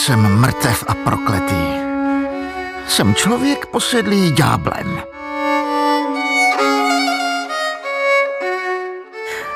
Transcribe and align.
jsem 0.00 0.40
mrtev 0.40 0.84
a 0.88 0.94
prokletý. 0.94 1.64
Jsem 2.88 3.14
člověk 3.14 3.66
posedlý 3.66 4.32
ďáblem. 4.32 5.00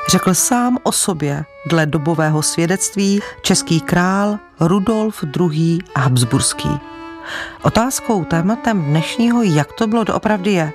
Řekl 0.07 0.33
sám 0.33 0.77
o 0.83 0.91
sobě 0.91 1.45
dle 1.65 1.85
dobového 1.85 2.41
svědectví 2.41 3.19
český 3.41 3.81
král 3.81 4.39
Rudolf 4.59 5.23
II. 5.39 5.79
Habsburský. 5.97 6.69
Otázkou 7.61 8.23
tématem 8.23 8.83
dnešního, 8.83 9.43
jak 9.43 9.73
to 9.73 9.87
bylo 9.87 10.03
doopravdy 10.03 10.51
je, 10.51 10.73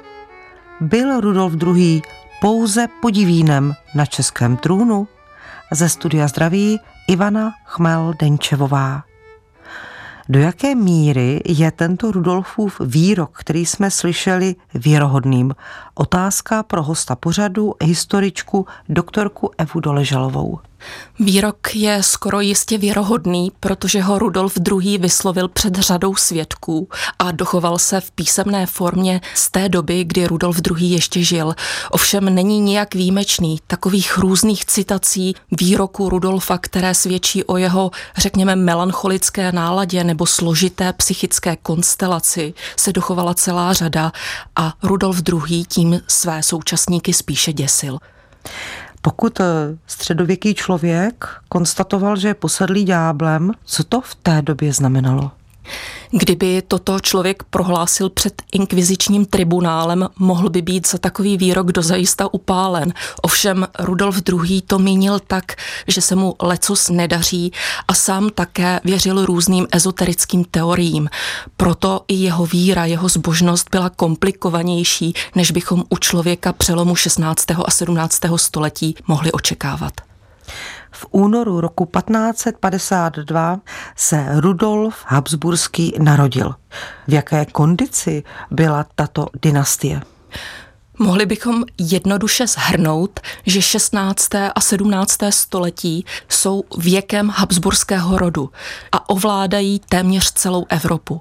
byl 0.80 1.20
Rudolf 1.20 1.52
II. 1.66 2.02
pouze 2.40 2.86
podivínem 3.02 3.72
na 3.94 4.06
českém 4.06 4.56
trůnu? 4.56 5.08
Ze 5.72 5.88
studia 5.88 6.28
zdraví 6.28 6.80
Ivana 7.08 7.50
Chmel-Denčevová. 7.74 9.09
Do 10.30 10.40
jaké 10.40 10.74
míry 10.74 11.40
je 11.48 11.70
tento 11.70 12.12
Rudolfův 12.12 12.80
výrok, 12.80 13.38
který 13.38 13.66
jsme 13.66 13.90
slyšeli, 13.90 14.54
věrohodným? 14.74 15.54
Otázka 15.94 16.62
pro 16.62 16.82
hosta 16.82 17.16
pořadu, 17.16 17.74
historičku, 17.84 18.66
doktorku 18.88 19.50
Evu 19.58 19.80
Doležalovou. 19.80 20.58
Výrok 21.18 21.74
je 21.74 22.02
skoro 22.02 22.40
jistě 22.40 22.78
věrohodný, 22.78 23.52
protože 23.60 24.02
ho 24.02 24.18
Rudolf 24.18 24.58
II. 24.70 24.98
vyslovil 24.98 25.48
před 25.48 25.74
řadou 25.74 26.16
svědků 26.16 26.88
a 27.18 27.32
dochoval 27.32 27.78
se 27.78 28.00
v 28.00 28.10
písemné 28.10 28.66
formě 28.66 29.20
z 29.34 29.50
té 29.50 29.68
doby, 29.68 30.04
kdy 30.04 30.26
Rudolf 30.26 30.60
II. 30.70 30.92
ještě 30.92 31.24
žil. 31.24 31.54
Ovšem 31.90 32.34
není 32.34 32.60
nijak 32.60 32.94
výjimečný. 32.94 33.58
Takových 33.66 34.18
různých 34.18 34.64
citací 34.66 35.34
výroku 35.60 36.08
Rudolfa, 36.08 36.58
které 36.58 36.94
svědčí 36.94 37.44
o 37.44 37.56
jeho, 37.56 37.90
řekněme, 38.16 38.56
melancholické 38.56 39.52
náladě 39.52 40.04
nebo 40.04 40.26
složité 40.26 40.92
psychické 40.92 41.56
konstelaci, 41.56 42.54
se 42.76 42.92
dochovala 42.92 43.34
celá 43.34 43.72
řada 43.72 44.12
a 44.56 44.74
Rudolf 44.82 45.22
II. 45.28 45.64
tím 45.64 46.00
své 46.08 46.42
současníky 46.42 47.12
spíše 47.12 47.52
děsil. 47.52 47.98
Pokud 49.02 49.40
eh, 49.40 49.44
středověký 49.86 50.54
člověk 50.54 51.28
konstatoval, 51.48 52.16
že 52.16 52.28
je 52.28 52.34
posedlý 52.34 52.84
dňáblem, 52.84 53.52
co 53.64 53.84
to 53.84 54.00
v 54.00 54.14
té 54.14 54.42
době 54.42 54.72
znamenalo? 54.72 55.30
Kdyby 56.10 56.62
toto 56.68 57.00
člověk 57.00 57.42
prohlásil 57.42 58.10
před 58.10 58.42
inkvizičním 58.52 59.26
tribunálem, 59.26 60.08
mohl 60.18 60.50
by 60.50 60.62
být 60.62 60.88
za 60.88 60.98
takový 60.98 61.36
výrok 61.36 61.72
dozajista 61.72 62.34
upálen. 62.34 62.92
Ovšem 63.22 63.68
Rudolf 63.78 64.22
II. 64.28 64.60
to 64.60 64.78
mínil 64.78 65.20
tak, 65.26 65.44
že 65.88 66.00
se 66.00 66.14
mu 66.14 66.36
lecos 66.42 66.88
nedaří 66.88 67.52
a 67.88 67.94
sám 67.94 68.30
také 68.30 68.80
věřil 68.84 69.26
různým 69.26 69.66
ezoterickým 69.72 70.44
teoriím. 70.44 71.08
Proto 71.56 72.04
i 72.08 72.14
jeho 72.14 72.46
víra, 72.46 72.84
jeho 72.84 73.08
zbožnost 73.08 73.68
byla 73.70 73.90
komplikovanější, 73.90 75.14
než 75.34 75.50
bychom 75.50 75.84
u 75.88 75.96
člověka 75.96 76.52
přelomu 76.52 76.96
16. 76.96 77.50
a 77.64 77.70
17. 77.70 78.20
století 78.36 78.94
mohli 79.06 79.32
očekávat. 79.32 79.92
V 80.90 81.06
únoru 81.10 81.60
roku 81.60 81.86
1552 81.86 83.60
se 83.96 84.26
Rudolf 84.30 85.04
Habsburský 85.06 85.94
narodil. 85.98 86.54
V 87.08 87.12
jaké 87.12 87.44
kondici 87.44 88.22
byla 88.50 88.86
tato 88.94 89.26
dynastie? 89.42 90.00
Mohli 90.98 91.26
bychom 91.26 91.64
jednoduše 91.78 92.46
shrnout, 92.46 93.20
že 93.46 93.62
16. 93.62 94.34
a 94.34 94.60
17. 94.60 95.18
století 95.30 96.04
jsou 96.28 96.64
věkem 96.78 97.28
habsburského 97.28 98.18
rodu 98.18 98.50
a 98.92 99.08
ovládají 99.08 99.80
téměř 99.88 100.32
celou 100.32 100.66
Evropu. 100.68 101.20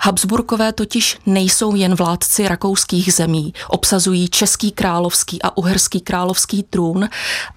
Habsburkové 0.00 0.72
totiž 0.72 1.18
nejsou 1.26 1.74
jen 1.74 1.94
vládci 1.94 2.48
rakouských 2.48 3.14
zemí, 3.14 3.52
obsazují 3.68 4.28
český 4.28 4.72
královský 4.72 5.42
a 5.42 5.56
uherský 5.56 6.00
královský 6.00 6.62
trůn, 6.62 7.08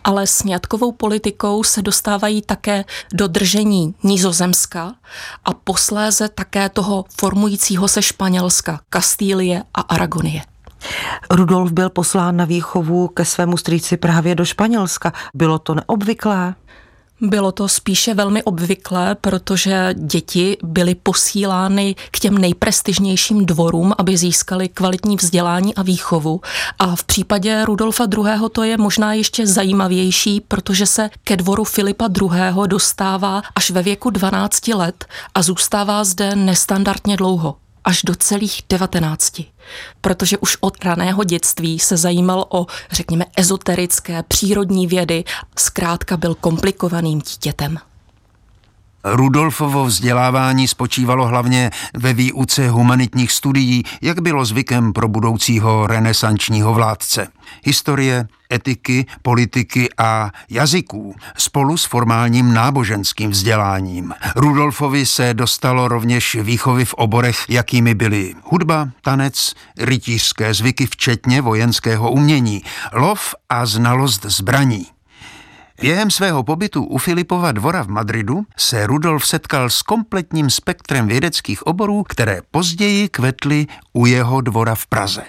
ale 0.03 0.27
sňatkovou 0.27 0.91
politikou 0.91 1.63
se 1.63 1.81
dostávají 1.81 2.41
také 2.41 2.85
do 3.13 3.27
držení 3.27 3.95
Nizozemska 4.03 4.93
a 5.45 5.53
posléze 5.53 6.29
také 6.29 6.69
toho 6.69 7.05
formujícího 7.19 7.87
se 7.87 8.01
Španělska, 8.01 8.79
Kastýlie 8.89 9.63
a 9.73 9.81
Aragonie. 9.81 10.41
Rudolf 11.29 11.71
byl 11.71 11.89
poslán 11.89 12.37
na 12.37 12.45
výchovu 12.45 13.07
ke 13.07 13.25
svému 13.25 13.57
strýci 13.57 13.97
právě 13.97 14.35
do 14.35 14.45
Španělska. 14.45 15.13
Bylo 15.33 15.59
to 15.59 15.75
neobvyklé? 15.75 16.55
Bylo 17.23 17.51
to 17.51 17.67
spíše 17.67 18.13
velmi 18.13 18.43
obvyklé, 18.43 19.15
protože 19.15 19.95
děti 19.97 20.57
byly 20.63 20.95
posílány 20.95 21.95
k 22.11 22.19
těm 22.19 22.37
nejprestižnějším 22.37 23.45
dvorům, 23.45 23.93
aby 23.97 24.17
získali 24.17 24.69
kvalitní 24.69 25.15
vzdělání 25.17 25.75
a 25.75 25.81
výchovu. 25.81 26.41
A 26.79 26.95
v 26.95 27.03
případě 27.03 27.65
Rudolfa 27.65 28.07
II. 28.17 28.49
to 28.51 28.63
je 28.63 28.77
možná 28.77 29.13
ještě 29.13 29.47
zajímavější, 29.47 30.41
protože 30.47 30.85
se 30.85 31.09
ke 31.23 31.37
dvoru 31.37 31.63
Filipa 31.63 32.09
II. 32.21 32.31
dostává 32.67 33.41
až 33.55 33.71
ve 33.71 33.81
věku 33.81 34.09
12 34.09 34.67
let 34.67 35.05
a 35.35 35.41
zůstává 35.41 36.03
zde 36.03 36.35
nestandardně 36.35 37.17
dlouho 37.17 37.55
až 37.83 38.01
do 38.03 38.15
celých 38.15 38.61
19. 38.69 39.41
Protože 40.01 40.37
už 40.37 40.57
od 40.61 40.85
raného 40.85 41.23
dětství 41.23 41.79
se 41.79 41.97
zajímal 41.97 42.45
o, 42.49 42.65
řekněme, 42.91 43.25
ezoterické 43.37 44.23
přírodní 44.23 44.87
vědy, 44.87 45.23
zkrátka 45.57 46.17
byl 46.17 46.35
komplikovaným 46.35 47.19
dítětem. 47.19 47.77
Rudolfovo 49.03 49.85
vzdělávání 49.85 50.67
spočívalo 50.67 51.27
hlavně 51.27 51.71
ve 51.93 52.13
výuce 52.13 52.69
humanitních 52.69 53.31
studií, 53.31 53.83
jak 54.01 54.21
bylo 54.21 54.45
zvykem 54.45 54.93
pro 54.93 55.07
budoucího 55.07 55.87
renesančního 55.87 56.73
vládce. 56.73 57.27
Historie, 57.63 58.27
etiky, 58.53 59.05
politiky 59.21 59.89
a 59.97 60.31
jazyků 60.49 61.15
spolu 61.37 61.77
s 61.77 61.85
formálním 61.85 62.53
náboženským 62.53 63.31
vzděláním. 63.31 64.13
Rudolfovi 64.35 65.05
se 65.05 65.33
dostalo 65.33 65.87
rovněž 65.87 66.37
výchovy 66.41 66.85
v 66.85 66.93
oborech, 66.93 67.37
jakými 67.49 67.93
byly 67.95 68.33
hudba, 68.43 68.89
tanec, 69.01 69.53
rytířské 69.77 70.53
zvyky, 70.53 70.85
včetně 70.85 71.41
vojenského 71.41 72.11
umění, 72.11 72.61
lov 72.93 73.35
a 73.49 73.65
znalost 73.65 74.25
zbraní. 74.25 74.87
Během 75.81 76.11
svého 76.11 76.43
pobytu 76.43 76.83
u 76.83 76.97
Filipova 76.97 77.51
dvora 77.51 77.83
v 77.83 77.87
Madridu 77.87 78.41
se 78.57 78.87
Rudolf 78.87 79.27
setkal 79.27 79.69
s 79.69 79.81
kompletním 79.81 80.49
spektrem 80.49 81.07
vědeckých 81.07 81.67
oborů, 81.67 82.03
které 82.03 82.41
později 82.51 83.09
kvetly 83.09 83.67
u 83.93 84.05
jeho 84.05 84.41
dvora 84.41 84.75
v 84.75 84.87
Praze. 84.87 85.23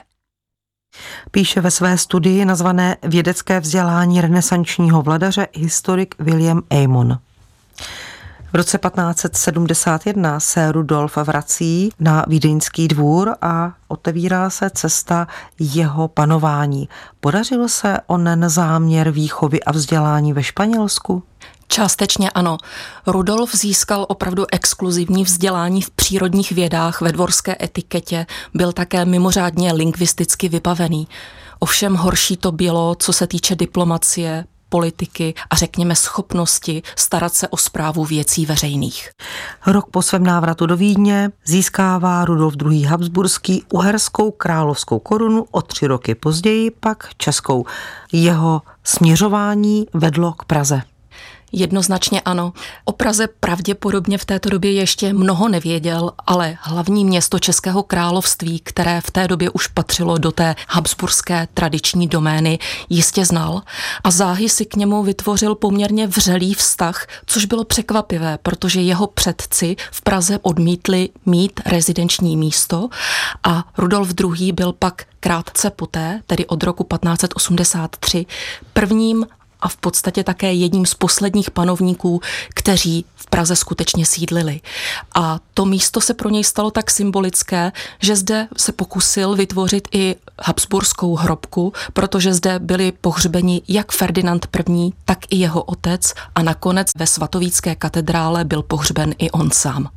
Píše 1.31 1.61
ve 1.61 1.71
své 1.71 1.99
studii 1.99 2.45
nazvané 2.45 2.97
Vědecké 3.03 3.61
vzdělání 3.61 4.21
renesančního 4.21 5.03
vladaře 5.03 5.49
historik 5.55 6.15
William 6.19 6.63
Amon. 6.71 7.19
V 8.53 8.55
roce 8.55 8.79
1571 8.79 10.41
se 10.41 10.73
Rudolf 10.73 11.17
vrací 11.17 11.91
na 12.01 12.25
Vídeňský 12.29 12.89
dvůr 12.89 13.37
a 13.43 13.73
otevírá 13.89 14.51
se 14.51 14.71
cesta 14.71 15.27
jeho 15.59 16.09
panování. 16.09 16.89
Podařil 17.21 17.69
se 17.69 17.99
onen 18.07 18.49
záměr 18.49 19.11
výchovy 19.11 19.63
a 19.63 19.73
vzdělání 19.73 20.33
ve 20.33 20.43
Španělsku? 20.43 21.23
Částečně 21.69 22.31
ano. 22.31 22.59
Rudolf 23.07 23.55
získal 23.55 24.07
opravdu 24.09 24.45
exkluzivní 24.53 25.25
vzdělání 25.25 25.83
v 25.83 25.91
přírodních 25.91 26.53
vědách, 26.53 27.01
ve 27.01 27.13
dvorské 27.13 27.57
etiketě, 27.63 28.27
byl 28.55 28.73
také 28.73 29.05
mimořádně 29.05 29.73
lingvisticky 29.73 30.49
vybavený. 30.49 31.09
Ovšem 31.59 31.95
horší 31.95 32.37
to 32.37 32.53
bylo, 32.53 32.95
co 32.95 33.13
se 33.13 33.27
týče 33.27 33.57
diplomacie, 33.57 34.45
politiky 34.73 35.35
a 35.51 35.57
řekněme 35.57 35.97
schopnosti 35.97 36.83
starat 36.97 37.35
se 37.35 37.49
o 37.49 37.57
zprávu 37.57 38.05
věcí 38.05 38.47
veřejných. 38.47 39.11
Rok 39.67 39.91
po 39.91 40.03
svém 40.03 40.25
návratu 40.25 40.67
do 40.67 40.77
Vídně 40.77 41.31
získává 41.45 42.25
Rudolf 42.25 42.55
II. 42.71 42.85
Habsburský 42.85 43.65
uherskou 43.73 44.31
královskou 44.31 44.99
korunu, 44.99 45.47
o 45.51 45.63
tři 45.63 45.87
roky 45.87 46.15
později 46.15 46.71
pak 46.71 47.09
českou. 47.17 47.65
Jeho 48.13 48.63
směřování 48.85 49.87
vedlo 49.95 50.33
k 50.33 50.45
Praze. 50.45 50.92
Jednoznačně 51.53 52.21
ano. 52.21 52.53
O 52.85 52.93
Praze 52.93 53.27
pravděpodobně 53.27 54.19
v 54.19 54.25
této 54.25 54.49
době 54.49 54.73
ještě 54.73 55.13
mnoho 55.13 55.49
nevěděl, 55.49 56.13
ale 56.27 56.59
hlavní 56.61 57.05
město 57.05 57.39
Českého 57.39 57.83
království, 57.83 58.61
které 58.61 59.01
v 59.01 59.11
té 59.11 59.29
době 59.29 59.51
už 59.51 59.67
patřilo 59.67 60.19
do 60.19 60.33
té 60.33 60.55
habsburské 60.69 61.49
tradiční 61.55 62.09
domény, 62.09 62.59
jistě 62.89 63.25
znal 63.25 63.63
a 64.05 64.11
záhy 64.11 64.49
si 64.49 64.65
k 64.65 64.77
němu 64.77 65.03
vytvořil 65.03 65.55
poměrně 65.55 66.07
vřelý 66.07 66.55
vztah, 66.55 67.07
což 67.27 67.45
bylo 67.45 67.65
překvapivé, 67.65 68.39
protože 68.43 68.81
jeho 68.81 69.07
předci 69.07 69.77
v 69.91 70.03
Praze 70.03 70.39
odmítli 70.43 71.09
mít 71.27 71.61
rezidenční 71.67 72.37
místo 72.37 72.89
a 73.43 73.65
Rudolf 73.79 74.15
II. 74.21 74.53
byl 74.53 74.73
pak 74.73 75.05
krátce 75.21 75.71
poté, 75.71 76.21
tedy 76.27 76.47
od 76.47 76.63
roku 76.63 76.85
1583, 76.85 78.27
prvním 78.73 79.27
a 79.63 79.69
v 79.69 79.77
podstatě 79.77 80.25
také 80.25 80.53
jedním 80.53 80.87
z 80.87 80.95
posledních 80.95 81.51
panovníků, 81.51 82.21
kteří 82.55 83.05
v 83.15 83.27
Praze 83.27 83.57
skutečně 83.57 84.07
sídlili. 84.07 84.61
A 85.15 85.41
to 85.55 85.65
místo 85.65 86.01
se 86.01 86.15
pro 86.15 86.29
něj 86.29 86.45
stalo 86.45 86.71
tak 86.71 86.91
symbolické, 86.91 87.73
že 88.01 88.17
zde 88.17 88.49
se 88.57 88.73
pokusil 88.73 89.37
vytvořit 89.37 89.89
i 89.93 90.17
Habsburskou 90.43 91.17
hrobku, 91.17 91.73
protože 91.93 92.35
zde 92.35 92.59
byli 92.59 92.93
pohřbeni 92.93 93.63
jak 93.69 93.93
Ferdinand 93.93 94.47
I., 94.69 94.91
tak 95.05 95.19
i 95.31 95.37
jeho 95.37 95.63
otec 95.63 96.15
a 96.35 96.43
nakonec 96.43 96.89
ve 96.97 97.07
svatovícké 97.07 97.75
katedrále 97.75 98.45
byl 98.45 98.63
pohřben 98.63 99.15
i 99.19 99.31
on 99.31 99.51
sám. 99.51 99.89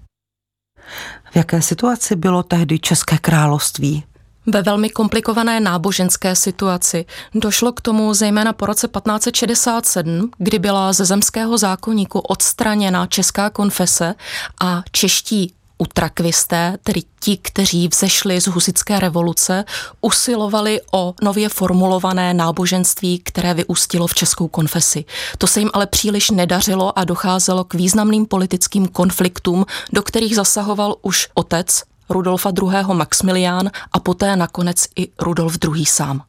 V 1.32 1.36
jaké 1.36 1.62
situaci 1.62 2.16
bylo 2.16 2.44
tehdy 2.44 2.80
České 2.80 3.18
království? 3.18 4.04
Ve 4.48 4.62
velmi 4.62 4.90
komplikované 4.90 5.60
náboženské 5.60 6.36
situaci 6.36 7.06
došlo 7.36 7.72
k 7.72 7.82
tomu 7.82 8.14
zejména 8.14 8.54
po 8.54 8.66
roce 8.66 8.88
1567, 8.88 10.32
kdy 10.38 10.60
byla 10.60 10.94
ze 10.94 11.06
zemského 11.06 11.58
zákonníku 11.58 12.20
odstraněna 12.20 13.08
česká 13.08 13.50
konfese 13.50 14.16
a 14.62 14.84
čeští 14.92 15.54
utrakvisté, 15.78 16.78
tedy 16.84 17.02
ti, 17.20 17.38
kteří 17.38 17.88
vzešli 17.88 18.42
z 18.42 18.48
husické 18.48 19.00
revoluce, 19.00 19.66
usilovali 20.02 20.82
o 20.94 21.14
nově 21.22 21.50
formulované 21.50 22.34
náboženství, 22.34 23.20
které 23.20 23.54
vyústilo 23.54 24.08
v 24.08 24.16
českou 24.16 24.48
konfesi. 24.48 25.06
To 25.38 25.48
se 25.48 25.60
jim 25.60 25.70
ale 25.74 25.88
příliš 25.88 26.30
nedařilo 26.30 27.00
a 27.00 27.04
docházelo 27.04 27.64
k 27.64 27.74
významným 27.74 28.26
politickým 28.26 28.88
konfliktům, 28.88 29.66
do 29.94 30.04
kterých 30.04 30.36
zasahoval 30.36 30.96
už 31.02 31.28
otec 31.34 31.84
Rudolfa 32.10 32.52
II. 32.62 32.94
Maximilián 32.94 33.69
a 33.92 34.00
poté 34.00 34.36
nakonec 34.36 34.86
i 34.96 35.07
Rudolf 35.22 35.57
II. 35.63 35.86
sám. 35.86 36.22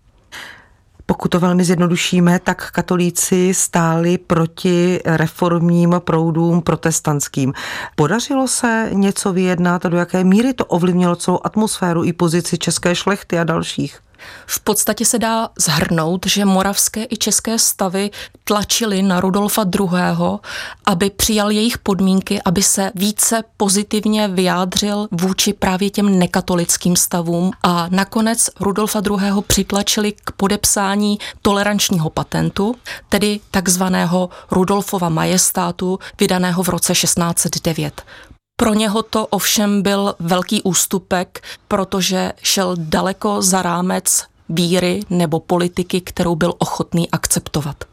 Pokud 1.07 1.29
to 1.29 1.41
velmi 1.41 1.65
zjednodušíme, 1.65 2.39
tak 2.39 2.71
katolíci 2.71 3.55
stáli 3.55 4.19
proti 4.19 5.01
reformním 5.05 5.95
proudům 5.99 6.63
protestantským. 6.63 7.53
Podařilo 7.97 8.49
se 8.49 8.91
něco 8.93 9.33
vyjednat 9.33 9.87
a 9.87 9.89
do 9.89 9.97
jaké 9.97 10.25
míry 10.25 10.53
to 10.53 10.65
ovlivnilo 10.65 11.17
celou 11.17 11.41
atmosféru 11.45 12.05
i 12.05 12.13
pozici 12.13 12.59
české 12.59 12.95
šlechty 12.95 13.39
a 13.39 13.45
dalších? 13.45 14.01
V 14.47 14.61
podstatě 14.61 15.05
se 15.05 15.19
dá 15.19 15.49
zhrnout, 15.59 16.27
že 16.27 16.45
moravské 16.45 17.07
i 17.11 17.17
české 17.17 17.59
stavy 17.59 18.11
tlačily 18.45 19.03
na 19.03 19.21
Rudolfa 19.21 19.63
II., 19.63 20.39
aby 20.87 21.11
přijal 21.11 21.51
jejich 21.51 21.79
podmínky, 21.79 22.43
aby 22.45 22.63
se 22.63 22.93
více 22.95 23.45
pozitivně 23.57 24.29
vyjádřil 24.29 25.09
vůči 25.11 25.53
právě 25.53 25.91
těm 25.91 26.19
nekatolickým 26.19 26.97
stavům 26.97 27.51
a 27.63 27.89
nakonec 27.91 28.51
Rudolfa 28.61 29.03
II. 29.07 29.43
přitlačili 29.47 30.13
k 30.13 30.31
podepsání 30.33 31.19
tolerančního 31.43 32.11
patentu, 32.11 32.75
tedy 33.09 33.41
takzvaného 33.51 34.29
Rudolfova 34.51 35.09
majestátu, 35.09 35.99
vydaného 36.21 36.63
v 36.63 36.69
roce 36.69 36.93
1609. 36.93 38.03
Pro 38.59 38.75
něho 38.75 39.03
to 39.03 39.27
ovšem 39.27 39.83
byl 39.83 40.15
velký 40.19 40.63
ústupek, 40.63 41.43
protože 41.69 42.33
šel 42.43 42.77
daleko 42.79 43.43
za 43.43 43.63
rámec 43.63 44.25
víry 44.49 45.01
nebo 45.11 45.41
politiky, 45.41 46.01
kterou 46.01 46.37
byl 46.37 46.55
ochotný 46.59 47.11
akceptovat. 47.11 47.85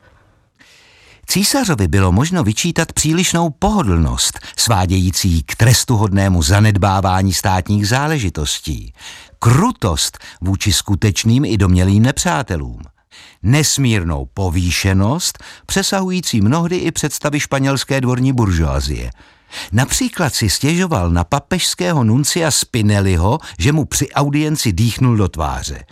Císařovi 1.27 1.87
bylo 1.87 2.11
možno 2.11 2.43
vyčítat 2.43 2.93
přílišnou 2.93 3.49
pohodlnost, 3.49 4.39
svádějící 4.57 5.43
k 5.43 5.55
trestuhodnému 5.55 6.43
zanedbávání 6.43 7.33
státních 7.33 7.87
záležitostí, 7.87 8.93
krutost 9.39 10.17
vůči 10.41 10.73
skutečným 10.73 11.45
i 11.45 11.57
domělým 11.57 12.03
nepřátelům, 12.03 12.81
nesmírnou 13.43 14.27
povýšenost, 14.33 15.43
přesahující 15.65 16.41
mnohdy 16.41 16.77
i 16.77 16.91
představy 16.91 17.39
španělské 17.39 18.01
dvorní 18.01 18.33
buržoazie– 18.33 19.11
Například 19.71 20.35
si 20.35 20.49
stěžoval 20.49 21.09
na 21.09 21.23
papežského 21.23 22.03
nuncia 22.03 22.51
Spinelliho, 22.51 23.39
že 23.59 23.71
mu 23.71 23.85
při 23.85 24.09
audienci 24.11 24.71
dýchnul 24.71 25.17
do 25.17 25.27
tváře. 25.27 25.83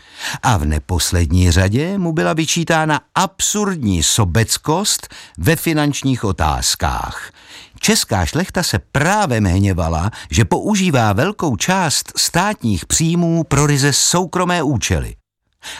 A 0.44 0.58
v 0.58 0.66
neposlední 0.66 1.52
řadě 1.52 1.98
mu 1.98 2.14
byla 2.14 2.34
vyčítána 2.34 3.02
absurdní 3.16 4.04
sobeckost 4.04 5.08
ve 5.38 5.56
finančních 5.56 6.24
otázkách. 6.24 7.32
Česká 7.80 8.26
šlechta 8.26 8.64
se 8.64 8.80
právem 8.92 9.46
hněvala, 9.46 10.12
že 10.32 10.46
používá 10.46 11.14
velkou 11.14 11.56
část 11.56 12.12
státních 12.18 12.86
příjmů 12.86 13.44
pro 13.44 13.68
ryze 13.68 13.94
soukromé 13.94 14.64
účely. 14.64 15.16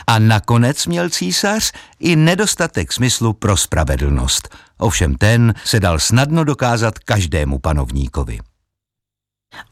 A 0.06 0.18
nakonec 0.18 0.86
měl 0.86 1.10
císař 1.10 1.72
i 2.00 2.16
nedostatek 2.16 2.92
smyslu 2.92 3.32
pro 3.32 3.56
spravedlnost. 3.56 4.48
Ovšem 4.78 5.14
ten 5.14 5.54
se 5.64 5.80
dal 5.80 5.98
snadno 5.98 6.44
dokázat 6.44 6.98
každému 6.98 7.58
panovníkovi. 7.58 8.38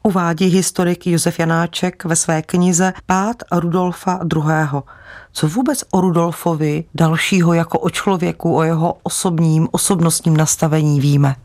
Uvádí 0.03 0.47
historik 0.47 1.07
Josef 1.07 1.39
Janáček 1.39 2.05
ve 2.05 2.17
své 2.17 2.43
knize 2.43 2.93
Pád 3.07 3.37
Rudolfa 3.53 4.21
II. 4.37 4.83
Co 5.33 5.49
vůbec 5.49 5.85
o 5.91 6.01
Rudolfovi 6.01 6.85
dalšího 6.95 7.53
jako 7.53 7.79
o 7.79 7.91
člověku, 7.91 8.57
o 8.57 8.63
jeho 8.63 8.95
osobním, 9.03 9.69
osobnostním 9.71 10.37
nastavení 10.37 11.01
víme? 11.01 11.37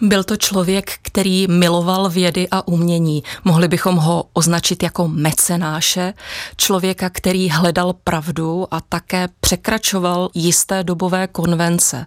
Byl 0.00 0.24
to 0.24 0.36
člověk, 0.36 0.92
který 1.02 1.46
miloval 1.46 2.08
vědy 2.08 2.48
a 2.50 2.68
umění. 2.68 3.22
Mohli 3.44 3.68
bychom 3.68 3.96
ho 3.96 4.24
označit 4.32 4.82
jako 4.82 5.08
mecenáše, 5.08 6.14
člověka, 6.56 7.10
který 7.10 7.50
hledal 7.50 7.92
pravdu 8.04 8.66
a 8.70 8.80
také 8.80 9.28
překračoval 9.40 10.30
jisté 10.34 10.84
dobové 10.84 11.26
konvence. 11.26 12.06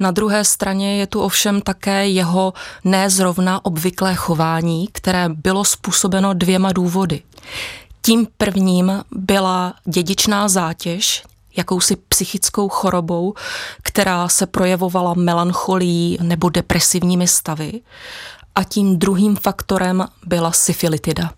Na 0.00 0.10
druhé 0.10 0.44
straně 0.44 0.96
je 0.98 1.06
tu 1.06 1.20
ovšem 1.20 1.60
také 1.60 2.08
jeho 2.08 2.52
nezrovna 2.84 3.64
obvyklé 3.64 4.14
chování, 4.14 4.88
které 4.92 5.28
bylo 5.28 5.64
způsobeno 5.64 6.34
dvěma 6.34 6.72
důvody. 6.72 7.22
Tím 8.02 8.26
prvním 8.36 9.02
byla 9.10 9.74
dědičná 9.84 10.48
zátěž, 10.48 11.22
jakousi 11.56 11.96
psychickou 11.96 12.68
chorobou, 12.68 13.34
která 13.82 14.28
se 14.28 14.46
projevovala 14.46 15.14
melancholí 15.14 16.18
nebo 16.22 16.48
depresivními 16.48 17.28
stavy. 17.28 17.80
A 18.54 18.64
tím 18.64 18.98
druhým 18.98 19.36
faktorem 19.36 20.04
byla 20.26 20.52
syfilitida. 20.52 21.30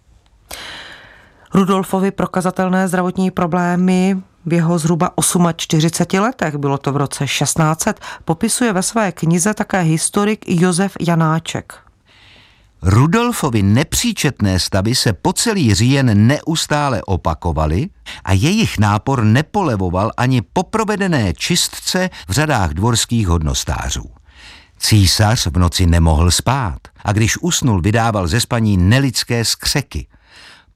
Rudolfovi 1.55 2.11
prokazatelné 2.11 2.89
zdravotní 2.89 3.31
problémy 3.31 4.23
v 4.47 4.53
jeho 4.53 4.79
zhruba 4.79 5.11
48 5.57 6.21
letech, 6.21 6.57
bylo 6.57 6.79
to 6.79 6.93
v 6.93 6.97
roce 6.97 7.25
1600, 7.25 8.01
popisuje 8.25 8.73
ve 8.73 8.83
své 8.83 9.13
knize 9.13 9.55
také 9.55 9.81
historik 9.81 10.45
Josef 10.49 10.97
Janáček. 11.01 11.84
Rudolfovi 12.87 13.63
nepříčetné 13.63 14.59
stavy 14.59 14.95
se 14.95 15.13
po 15.13 15.33
celý 15.33 15.75
říjen 15.75 16.27
neustále 16.27 17.03
opakovaly 17.03 17.89
a 18.25 18.33
jejich 18.33 18.79
nápor 18.79 19.25
nepolevoval 19.25 20.11
ani 20.17 20.43
po 20.43 20.63
provedené 20.63 21.33
čistce 21.35 22.11
v 22.29 22.33
řadách 22.33 22.71
dvorských 22.71 23.29
hodnostářů. 23.29 24.11
Císař 24.79 25.47
v 25.47 25.59
noci 25.59 25.87
nemohl 25.87 26.31
spát 26.31 26.79
a 27.05 27.13
když 27.13 27.37
usnul, 27.43 27.81
vydával 27.81 28.29
ze 28.29 28.41
spaní 28.41 28.77
nelidské 28.77 29.45
skřeky. 29.45 30.07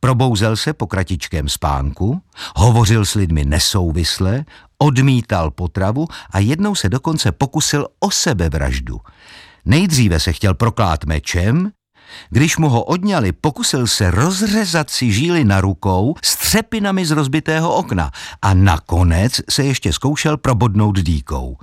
Probouzel 0.01 0.57
se 0.57 0.73
po 0.73 0.87
kratičkém 0.87 1.49
spánku, 1.49 2.21
hovořil 2.57 3.05
s 3.05 3.15
lidmi 3.15 3.45
nesouvisle, 3.45 4.45
odmítal 4.79 5.51
potravu 5.51 6.07
a 6.31 6.39
jednou 6.39 6.75
se 6.75 6.89
dokonce 6.89 7.33
pokusil 7.33 7.87
o 8.01 8.11
sebevraždu. 8.11 9.01
Nejdříve 9.65 10.21
se 10.21 10.33
chtěl 10.33 10.55
proklát 10.55 11.05
mečem, 11.05 11.71
když 12.31 12.57
mu 12.57 12.69
ho 12.69 12.83
odňali, 12.83 13.33
pokusil 13.33 13.87
se 13.87 14.11
rozřezat 14.11 14.91
si 14.91 15.13
žíly 15.13 15.45
na 15.45 15.61
rukou 15.61 16.15
s 16.25 16.37
třepinami 16.37 17.07
z 17.07 17.11
rozbitého 17.11 17.75
okna 17.75 18.11
a 18.43 18.55
nakonec 18.55 19.41
se 19.51 19.65
ještě 19.65 19.93
zkoušel 19.93 20.37
probodnout 20.37 20.99
dýkou. 20.99 21.57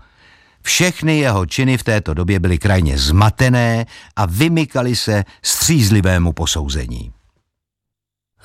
Všechny 0.61 1.17
jeho 1.17 1.45
činy 1.45 1.77
v 1.77 1.83
této 1.83 2.13
době 2.13 2.39
byly 2.39 2.57
krajně 2.57 2.97
zmatené 2.97 3.85
a 4.15 4.25
vymykaly 4.25 4.95
se 4.95 5.23
střízlivému 5.43 6.33
posouzení. 6.33 7.11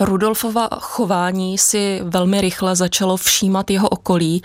Rudolfova 0.00 0.68
chování 0.80 1.58
si 1.58 2.00
velmi 2.04 2.40
rychle 2.40 2.76
začalo 2.76 3.16
všímat 3.16 3.70
jeho 3.70 3.88
okolí 3.88 4.42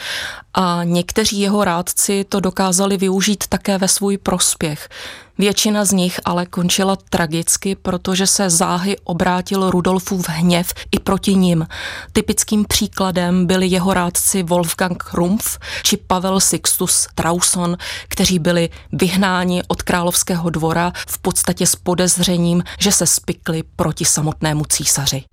a 0.54 0.84
někteří 0.84 1.40
jeho 1.40 1.64
rádci 1.64 2.26
to 2.30 2.40
dokázali 2.40 2.98
využít 2.98 3.48
také 3.48 3.78
ve 3.78 3.88
svůj 3.88 4.18
prospěch. 4.18 4.90
Většina 5.38 5.86
z 5.86 5.92
nich 5.92 6.20
ale 6.26 6.46
končila 6.46 6.96
tragicky, 7.10 7.76
protože 7.76 8.28
se 8.28 8.50
záhy 8.50 8.98
obrátil 9.04 9.70
Rudolfův 9.70 10.30
hněv 10.30 10.74
i 10.92 11.00
proti 11.00 11.36
nim. 11.36 11.68
Typickým 12.12 12.66
příkladem 12.66 13.46
byli 13.46 13.68
jeho 13.68 13.94
rádci 13.94 14.44
Wolfgang 14.44 15.14
Rumpf 15.14 15.60
či 15.84 15.98
Pavel 15.98 16.40
Sixtus 16.40 17.08
Trauson, 17.16 17.78
kteří 18.08 18.40
byli 18.40 18.70
vyhnáni 18.92 19.64
od 19.68 19.82
královského 19.82 20.50
dvora 20.50 20.92
v 21.08 21.18
podstatě 21.18 21.68
s 21.68 21.76
podezřením, 21.76 22.64
že 22.80 22.92
se 22.92 23.06
spikli 23.06 23.64
proti 23.76 24.06
samotnému 24.06 24.64
císaři. 24.66 25.24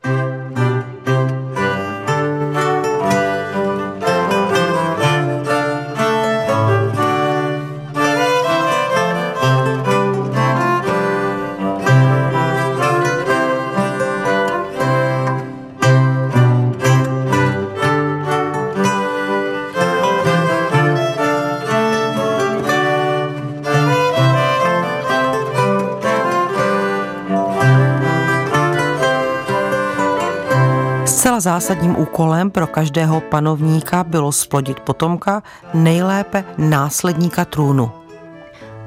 Zásadním 31.43 31.99
úkolem 31.99 32.51
pro 32.51 32.67
každého 32.67 33.21
panovníka 33.21 34.05
bylo 34.05 34.33
splodit 34.33 34.81
potomka, 34.81 35.43
nejlépe 35.75 36.45
následníka 36.59 37.45
trůnu. 37.45 37.91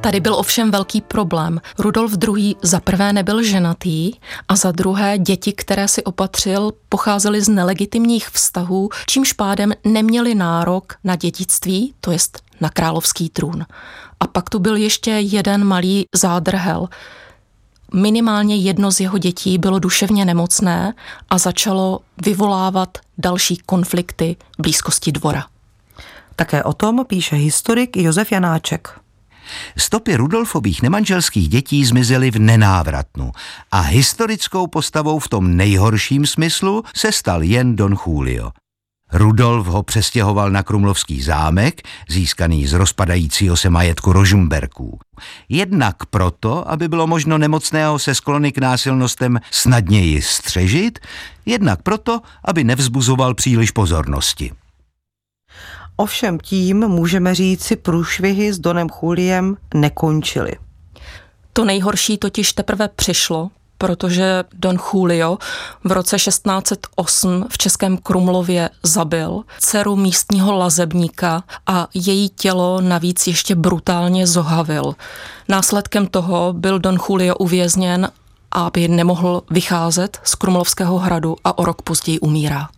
Tady 0.02 0.20
byl 0.20 0.36
ovšem 0.36 0.72
velký 0.72 1.02
problém. 1.02 1.62
Rudolf 1.80 2.14
II. 2.28 2.56
za 2.62 2.80
prvé 2.80 3.14
nebyl 3.14 3.44
ženatý 3.44 4.12
a 4.48 4.56
za 4.56 4.72
druhé 4.72 5.18
děti, 5.18 5.54
které 5.54 5.88
si 5.88 6.04
opatřil, 6.04 6.72
pocházely 6.90 7.42
z 7.42 7.50
nelegitimních 7.50 8.30
vztahů, 8.30 8.90
čímž 9.08 9.34
pádem 9.34 9.74
neměli 9.84 10.36
nárok 10.36 10.94
na 11.04 11.16
dědictví, 11.16 11.94
to 12.02 12.12
jest 12.12 12.42
na 12.62 12.70
královský 12.70 13.30
trůn. 13.30 13.66
A 14.20 14.28
pak 14.28 14.50
tu 14.50 14.60
byl 14.60 14.76
ještě 14.76 15.12
jeden 15.12 15.64
malý 15.64 16.06
zádrhel. 16.16 16.88
Minimálně 17.96 18.56
jedno 18.56 18.92
z 18.92 19.00
jeho 19.00 19.18
dětí 19.18 19.58
bylo 19.58 19.80
duševně 19.80 20.26
nemocné 20.26 20.94
a 21.30 21.38
začalo 21.38 22.00
vyvolávat 22.26 22.98
další 23.18 23.58
konflikty 23.66 24.36
v 24.60 24.62
blízkosti 24.62 25.12
dvora. 25.12 25.46
Také 26.36 26.64
o 26.64 26.74
tom 26.74 27.06
píše 27.06 27.36
historik 27.36 27.98
Josef 27.98 28.32
Janáček. 28.32 29.00
Stopy 29.78 30.16
Rudolfových 30.16 30.82
nemanželských 30.82 31.50
dětí 31.50 31.86
zmizely 31.86 32.32
v 32.32 32.40
nenávratnu 32.40 33.32
a 33.72 33.80
historickou 33.80 34.68
postavou 34.68 35.20
v 35.20 35.28
tom 35.28 35.56
nejhorším 35.56 36.26
smyslu 36.26 36.84
se 36.96 37.12
stal 37.12 37.44
jen 37.44 37.76
Don 37.76 37.96
Julio. 38.08 38.52
Rudolf 39.14 39.68
ho 39.68 39.84
přestěhoval 39.84 40.52
na 40.52 40.64
Krumlovský 40.64 41.22
zámek, 41.22 41.82
získaný 42.10 42.68
z 42.68 42.74
rozpadajícího 42.74 43.58
se 43.58 43.70
majetku 43.70 44.14
Rožumberků. 44.14 45.00
Jednak 45.50 46.06
proto, 46.06 46.72
aby 46.72 46.88
bylo 46.88 47.08
možno 47.08 47.38
nemocného 47.38 48.00
se 48.00 48.16
sklony 48.16 48.52
k 48.52 48.58
násilnostem 48.58 49.40
snadněji 49.52 50.22
střežit, 50.22 51.00
jednak 51.46 51.82
proto, 51.82 52.22
aby 52.44 52.64
nevzbuzoval 52.64 53.34
příliš 53.34 53.72
pozornosti. 53.72 54.52
Ovšem 55.96 56.40
tím 56.40 56.88
můžeme 56.88 57.36
říci 57.36 57.76
průšvihy 57.76 58.54
s 58.54 58.60
Donem 58.60 58.90
Chuliem 58.90 59.58
nekončily. 59.74 60.52
To 61.54 61.66
nejhorší 61.66 62.18
totiž 62.18 62.54
teprve 62.54 62.88
přišlo, 62.88 63.50
protože 63.78 64.44
Don 64.54 64.78
Julio 64.94 65.38
v 65.84 65.92
roce 65.92 66.18
1608 66.18 67.46
v 67.50 67.58
Českém 67.58 67.98
Krumlově 67.98 68.70
zabil 68.84 69.42
dceru 69.60 69.96
místního 69.96 70.58
lazebníka 70.58 71.44
a 71.68 71.88
její 71.94 72.30
tělo 72.30 72.82
navíc 72.82 73.28
ještě 73.28 73.56
brutálně 73.56 74.28
zohavil. 74.28 74.96
Následkem 75.48 76.08
toho 76.08 76.54
byl 76.54 76.80
Don 76.80 76.98
Julio 77.10 77.36
uvězněn, 77.36 78.10
aby 78.52 78.88
nemohl 78.88 79.44
vycházet 79.50 80.20
z 80.24 80.36
Krumlovského 80.36 80.98
hradu 80.98 81.36
a 81.44 81.58
o 81.58 81.66
rok 81.66 81.82
později 81.82 82.20
umírá. 82.20 82.70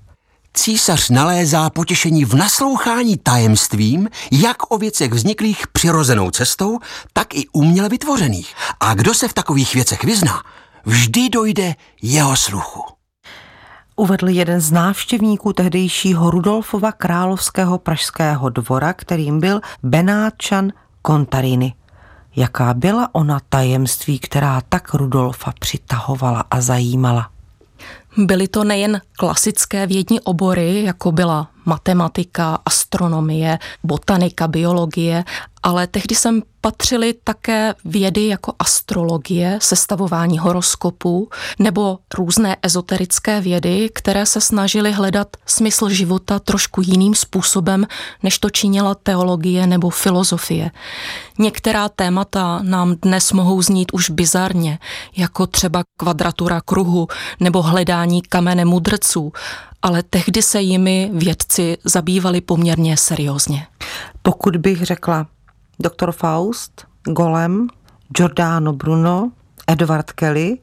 Císař 0.53 1.09
nalézá 1.09 1.69
potěšení 1.69 2.25
v 2.25 2.33
naslouchání 2.33 3.17
tajemstvím, 3.17 4.09
jak 4.31 4.71
o 4.71 4.77
věcech 4.77 5.11
vzniklých 5.11 5.67
přirozenou 5.67 6.31
cestou, 6.31 6.79
tak 7.13 7.35
i 7.35 7.47
uměle 7.53 7.89
vytvořených. 7.89 8.53
A 8.79 8.93
kdo 8.93 9.13
se 9.13 9.27
v 9.27 9.33
takových 9.33 9.75
věcech 9.75 10.03
vyzná, 10.03 10.41
vždy 10.87 11.29
dojde 11.29 11.75
jeho 12.01 12.35
sluchu. 12.35 12.83
Uvedl 13.95 14.29
jeden 14.29 14.61
z 14.61 14.71
návštěvníků 14.71 15.53
tehdejšího 15.53 16.31
Rudolfova 16.31 16.91
královského 16.91 17.77
pražského 17.77 18.49
dvora, 18.49 18.93
kterým 18.93 19.39
byl 19.39 19.61
Benátčan 19.83 20.71
Kontarini. 21.01 21.73
Jaká 22.35 22.73
byla 22.73 23.15
ona 23.15 23.39
tajemství, 23.49 24.19
která 24.19 24.61
tak 24.69 24.93
Rudolfa 24.93 25.53
přitahovala 25.59 26.45
a 26.51 26.61
zajímala? 26.61 27.29
Byly 28.17 28.47
to 28.47 28.63
nejen 28.63 29.01
klasické 29.17 29.87
vědní 29.87 30.21
obory, 30.21 30.83
jako 30.83 31.11
byla 31.11 31.49
matematika, 31.67 32.59
astronomie, 32.65 33.59
botanika, 33.83 34.47
biologie, 34.47 35.23
ale 35.63 35.87
tehdy 35.87 36.15
sem 36.15 36.41
patřily 36.61 37.13
také 37.23 37.75
vědy 37.85 38.27
jako 38.27 38.53
astrologie, 38.59 39.59
sestavování 39.61 40.39
horoskopů 40.39 41.29
nebo 41.59 41.99
různé 42.17 42.57
ezoterické 42.61 43.41
vědy, 43.41 43.89
které 43.93 44.25
se 44.25 44.41
snažily 44.41 44.91
hledat 44.91 45.27
smysl 45.45 45.89
života 45.89 46.39
trošku 46.39 46.81
jiným 46.81 47.15
způsobem, 47.15 47.87
než 48.23 48.39
to 48.39 48.49
činila 48.49 48.95
teologie 48.95 49.67
nebo 49.67 49.89
filozofie. 49.89 50.71
Některá 51.39 51.89
témata 51.89 52.59
nám 52.63 52.95
dnes 53.01 53.31
mohou 53.31 53.61
znít 53.61 53.93
už 53.93 54.09
bizarně, 54.09 54.79
jako 55.17 55.47
třeba 55.47 55.83
kvadratura 55.99 56.61
kruhu 56.61 57.07
nebo 57.39 57.61
hledání 57.61 58.21
kamene 58.21 58.65
mudrců, 58.65 59.31
ale 59.81 60.03
tehdy 60.03 60.41
se 60.41 60.61
jimi 60.61 61.09
vědci 61.13 61.77
zabývali 61.83 62.41
poměrně 62.41 62.97
seriózně. 62.97 63.67
Pokud 64.21 64.57
bych 64.57 64.83
řekla 64.83 65.27
doktor 65.79 66.11
Faust, 66.11 66.85
Golem, 67.03 67.67
Giordano 68.17 68.73
Bruno, 68.73 69.31
Edward 69.67 70.11
Kelly, 70.11 70.57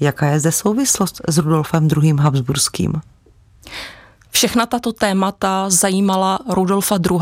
jaká 0.00 0.26
je 0.26 0.40
zde 0.40 0.52
souvislost 0.52 1.20
s 1.28 1.38
Rudolfem 1.38 1.88
II. 2.02 2.14
Habsburským? 2.20 2.92
Všechna 4.30 4.66
tato 4.66 4.92
témata 4.92 5.70
zajímala 5.70 6.38
Rudolfa 6.48 6.98
II. 7.10 7.18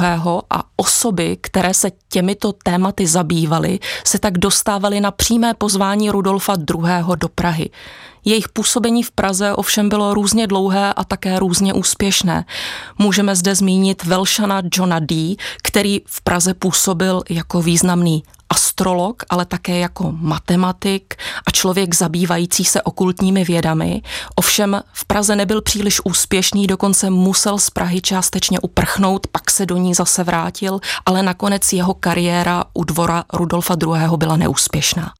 a 0.50 0.62
osoby, 0.77 1.39
které 1.41 1.75
se 1.75 1.91
těmito 2.09 2.53
tématy 2.53 3.07
zabývaly, 3.07 3.79
se 4.05 4.19
tak 4.19 4.39
dostávaly 4.39 5.00
na 5.00 5.11
přímé 5.11 5.55
pozvání 5.55 6.11
Rudolfa 6.11 6.55
II. 6.55 7.17
do 7.17 7.29
Prahy. 7.29 7.71
Jejich 8.25 8.49
působení 8.49 9.03
v 9.03 9.11
Praze 9.11 9.55
ovšem 9.55 9.89
bylo 9.89 10.15
různě 10.15 10.47
dlouhé 10.47 10.93
a 10.93 11.05
také 11.05 11.39
různě 11.39 11.75
úspěšné. 11.75 12.45
Můžeme 12.99 13.37
zde 13.37 13.55
zmínit 13.55 14.05
Velšana 14.05 14.62
Johna 14.75 14.99
D., 14.99 15.37
který 15.62 16.00
v 16.07 16.21
Praze 16.21 16.55
působil 16.55 17.23
jako 17.31 17.62
významný 17.62 18.23
astrolog, 18.50 19.23
ale 19.31 19.45
také 19.45 19.79
jako 19.79 20.12
matematik 20.12 21.15
a 21.47 21.50
člověk 21.50 21.95
zabývající 21.95 22.65
se 22.65 22.83
okultními 22.83 23.45
vědami. 23.45 24.03
Ovšem 24.35 24.83
v 24.93 25.05
Praze 25.05 25.37
nebyl 25.37 25.62
příliš 25.62 26.00
úspěšný, 26.05 26.67
dokonce 26.67 27.11
musel 27.11 27.59
z 27.59 27.71
Prahy 27.71 28.00
částečně 28.00 28.61
uprchnout, 28.61 29.27
pak 29.27 29.50
se 29.50 29.67
do 29.67 29.77
ní 29.77 29.95
zase 29.95 30.25
vrátil, 30.25 30.81
ale 31.07 31.23
nakonec 31.23 31.73
jeho 31.73 31.95
kariéra 31.95 32.65
u 32.75 32.85
dvora 32.85 33.25
Rudolfa 33.33 33.77
II. 33.83 34.17
byla 34.17 34.37
neúspěšná. 34.37 35.12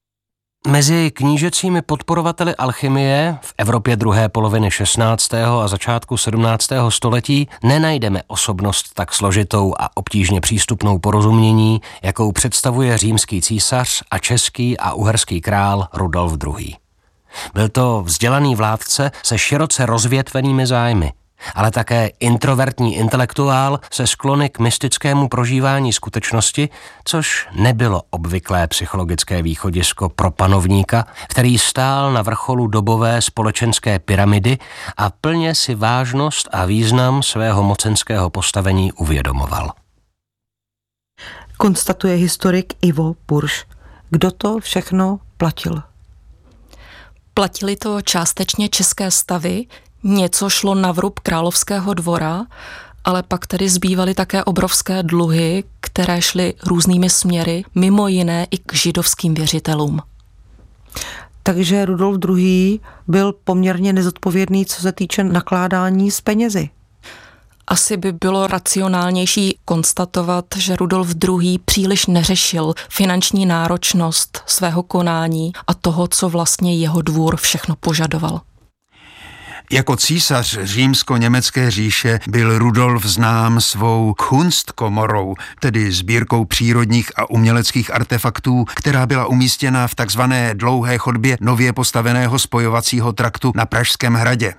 Mezi 0.69 1.11
knížecími 1.11 1.83
podporovateli 1.83 2.57
alchymie 2.57 3.38
v 3.43 3.55
Evropě 3.59 3.97
druhé 3.97 4.29
poloviny 4.29 4.71
16. 4.71 5.35
a 5.35 5.69
začátku 5.69 6.17
17. 6.17 6.69
století 6.88 7.49
nenajdeme 7.62 8.23
osobnost 8.26 8.95
tak 8.95 9.14
složitou 9.14 9.75
a 9.79 9.97
obtížně 9.97 10.40
přístupnou 10.40 10.99
porozumění, 10.99 11.81
jakou 12.02 12.33
představuje 12.33 12.99
římský 12.99 13.43
císař 13.43 14.02
a 14.11 14.19
český 14.19 14.79
a 14.79 14.93
uherský 14.93 15.40
král 15.40 15.88
Rudolf 15.93 16.33
II. 16.47 16.76
Byl 17.55 17.69
to 17.69 18.02
vzdělaný 18.07 18.57
vládce 18.57 19.11
se 19.23 19.38
široce 19.38 19.87
rozvětvenými 19.87 20.67
zájmy– 20.67 21.12
ale 21.54 21.70
také 21.70 22.11
introvertní 22.20 22.97
intelektuál 22.97 23.80
se 23.92 24.06
sklony 24.06 24.49
k 24.49 24.59
mystickému 24.59 25.28
prožívání 25.28 25.92
skutečnosti, 25.92 26.68
což 27.04 27.49
nebylo 27.52 28.02
obvyklé 28.11 28.66
psychologické 28.66 29.42
východisko 29.42 30.09
pro 30.09 30.30
panovníka, 30.30 31.06
který 31.28 31.59
stál 31.59 32.12
na 32.12 32.23
vrcholu 32.23 32.66
dobové 32.66 33.23
společenské 33.23 33.99
pyramidy 33.99 34.59
a 34.97 35.11
plně 35.11 35.54
si 35.54 35.75
vážnost 35.75 36.49
a 36.52 36.64
význam 36.64 37.23
svého 37.23 37.62
mocenského 37.62 38.30
postavení 38.30 38.92
uvědomoval. 38.92 39.70
Konstatuje 41.56 42.14
historik 42.14 42.75
Ivo 42.82 43.14
Burš. 43.28 43.64
Kdo 44.11 44.30
to 44.30 44.59
všechno 44.59 45.20
platil? 45.37 45.82
Platili 47.35 47.76
to 47.76 48.02
částečně 48.02 48.68
české 48.68 49.11
stavy, 49.11 49.66
Něco 50.02 50.50
šlo 50.50 50.75
na 50.75 50.92
vrub 50.92 51.21
královského 51.21 51.95
dvora, 51.95 52.47
ale 53.04 53.23
pak 53.23 53.47
tady 53.47 53.69
zbývaly 53.69 54.14
také 54.14 54.45
obrovské 54.45 55.02
dluhy, 55.02 55.64
které 55.80 56.23
šly 56.23 56.54
různými 56.66 57.11
směry, 57.11 57.64
mimo 57.75 58.09
jiné 58.09 58.47
i 58.50 58.59
k 58.59 58.75
židovským 58.75 59.35
věřitelům. 59.35 60.00
Takže 61.42 61.85
Rudolf 61.85 62.19
II. 62.28 62.80
byl 63.09 63.33
poměrně 63.45 63.92
nezodpovědný, 63.92 64.66
co 64.66 64.83
se 64.83 64.92
týče 64.92 65.25
nakládání 65.25 66.11
s 66.11 66.21
penězi. 66.21 66.69
Asi 67.66 67.97
by 67.97 68.12
bylo 68.12 68.47
racionálnější 68.47 69.59
konstatovat, 69.64 70.45
že 70.57 70.76
Rudolf 70.76 71.14
II. 71.28 71.59
příliš 71.59 72.07
neřešil 72.07 72.75
finanční 72.88 73.47
náročnost 73.47 74.42
svého 74.47 74.83
konání 74.83 75.52
a 75.66 75.75
toho, 75.75 76.09
co 76.09 76.28
vlastně 76.28 76.76
jeho 76.76 77.02
dvůr 77.02 77.37
všechno 77.37 77.76
požadoval. 77.80 78.40
Jako 79.73 79.97
císař 79.97 80.59
římsko-německé 80.62 81.71
říše 81.71 82.21
byl 82.29 82.59
Rudolf 82.59 83.05
znám 83.05 83.61
svou 83.61 84.15
Kunstkomorou, 84.15 85.35
tedy 85.61 85.93
sbírkou 85.93 86.45
přírodních 86.45 87.11
a 87.17 87.31
uměleckých 87.31 87.95
artefaktů, 87.95 88.65
která 88.75 89.07
byla 89.07 89.27
umístěna 89.27 89.87
v 89.89 89.95
takzvané 89.95 90.55
dlouhé 90.55 90.99
chodbě 90.99 91.37
nově 91.41 91.73
postaveného 91.73 92.39
spojovacího 92.39 93.12
traktu 93.12 93.53
na 93.55 93.67
Pražském 93.67 94.15
hradě. 94.15 94.55